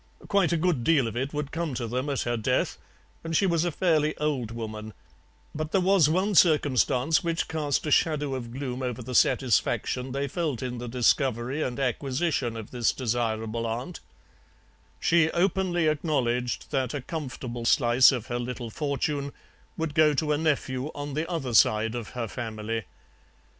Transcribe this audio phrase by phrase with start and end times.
[0.27, 2.79] Quite a good deal of it would come to them at her death,
[3.23, 4.95] and she was a fairly old woman,
[5.53, 10.27] but there was one circumstance which cast a shadow of gloom over the satisfaction they
[10.27, 13.99] felt in the discovery and acquisition of this desirable aunt:
[14.99, 19.31] she openly acknowledged that a comfortable slice of her little fortune
[19.77, 22.85] would go to a nephew on the other side of her family.